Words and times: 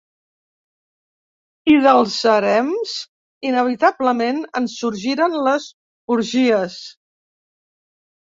I 1.73 1.75
dels 1.87 2.15
harems, 2.29 2.93
inevitablement, 3.49 4.41
en 4.61 4.69
sorgiren 4.77 5.37
les 5.49 5.67
orgies. 6.17 6.79